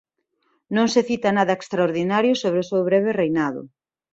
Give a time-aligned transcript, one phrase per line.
[0.75, 3.61] Non se cita nada extraordinario sobre o seu breve reinado.